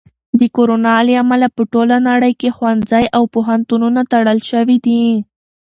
د 0.39 0.41
کرونا 0.55 0.95
له 1.07 1.13
امله 1.23 1.47
په 1.55 1.61
ټوله 1.71 1.97
نړۍ 2.09 2.33
کې 2.39 2.49
ښوونځي 2.57 3.05
او 3.15 3.23
پوهنتونونه 3.33 4.01
تړل 4.11 4.39
شوي 4.49 4.77
دي. 4.85 5.03